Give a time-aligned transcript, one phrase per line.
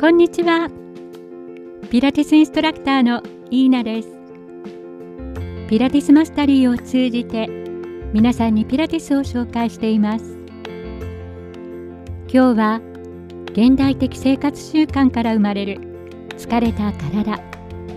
[0.00, 0.70] こんにちは。
[1.90, 4.08] ピラティスインストラクターのイーナです。
[5.68, 7.48] ピラティスマスタリーを通じて
[8.12, 10.38] 皆さんにピラティスを紹介しています。
[12.32, 12.80] 今日は
[13.46, 15.80] 現代的生活習慣から生まれる
[16.36, 17.40] 疲れた体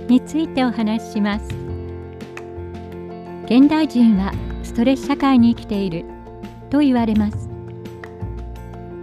[0.08, 1.46] についてお話しします。
[3.46, 4.34] 現代人は
[4.64, 6.06] ストレス社会に生きている
[6.72, 7.51] と言われます。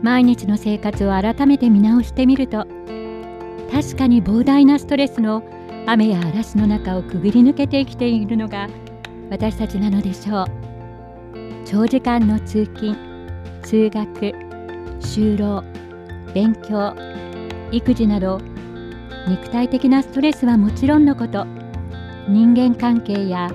[0.02, 2.66] 毎日の生活を改めて見直してみると
[3.70, 5.42] 確かに膨大なストレスの
[5.86, 8.68] 雨や嵐の中をくぐり抜けて生きているのが
[9.30, 10.46] 私たちなのでしょう。
[11.64, 12.96] 長時間の通勤
[13.62, 14.34] 通学
[15.00, 15.62] 就労
[16.32, 16.94] 勉強
[17.70, 18.40] 育児など
[19.28, 21.44] 肉体的なストレスはもちろんのこと
[22.26, 23.50] 人間関係や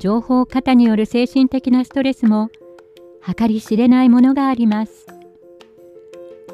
[0.00, 2.50] 情報過多による精神的なストレスも
[3.36, 5.06] 計り知れないものがあります。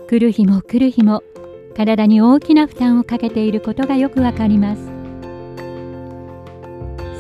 [0.09, 1.23] 来る日も来る日も
[1.77, 4.80] 体に大きな負担をかけていることがよくわかります。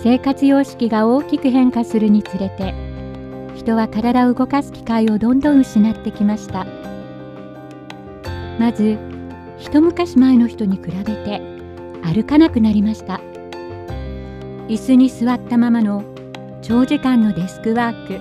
[0.02, 2.72] 生活様式が大きく変化するにつれて
[3.54, 6.66] 人は体を動かす機会をどんどん失ってきました。
[8.58, 8.96] まず
[9.58, 11.42] 一昔前の人に比べて
[12.02, 13.20] 歩かなくなりました。
[14.68, 16.04] 椅子に座ったままの
[16.62, 18.18] 長時間のデスクワーク。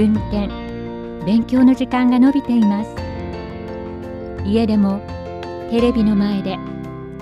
[0.00, 0.48] 運転
[1.26, 3.11] 勉強の時間が延びています。
[4.44, 5.00] 家でも
[5.70, 6.58] テレビの前で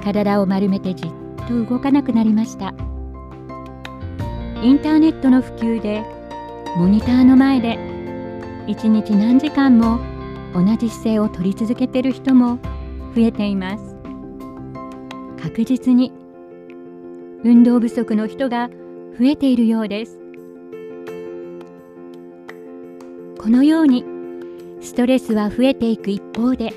[0.02, 1.10] 体を丸めてじっ
[1.46, 2.74] と動かなくなりました。
[4.62, 6.04] インターネットの普及で
[6.76, 7.78] モニターの前で
[8.66, 9.98] 一日何時間も
[10.54, 12.58] 同じ姿勢を取り続けている人も
[13.14, 13.96] 増えています。
[15.42, 16.12] 確実に
[17.42, 18.68] 運動不足の人が
[19.18, 20.18] 増えているようです。
[23.38, 24.04] このように
[24.82, 26.74] ストレスは増えていく一方で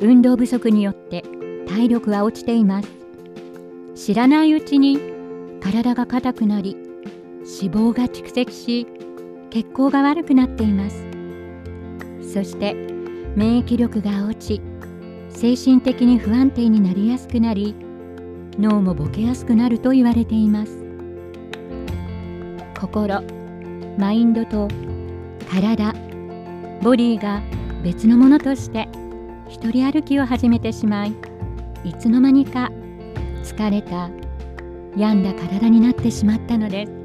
[0.00, 1.22] 運動不足によって
[1.68, 2.88] 体力は落ちています。
[3.94, 4.98] 知らないうちに
[5.60, 6.74] 体が硬くなり
[7.40, 8.86] 脂肪が蓄積し
[9.50, 11.04] 血行が悪くなっています。
[12.32, 12.74] そして
[13.36, 14.62] 免疫力が落ち
[15.28, 17.74] 精神的に不安定になりやすくなり
[18.58, 20.78] 脳もボケやすくなると言われています。
[22.78, 23.22] 心
[23.98, 24.68] マインドと
[25.50, 25.92] 体
[26.82, 27.42] ボディが
[27.82, 28.88] 別のものとして
[29.50, 31.14] 一人歩きを始めてしまい
[31.84, 32.70] いつの間にか
[33.42, 34.08] 疲れた
[34.96, 37.00] 病んだ体になってしまったのです。